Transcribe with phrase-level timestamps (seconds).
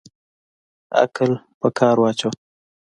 [1.01, 2.31] عقل په کار واچوه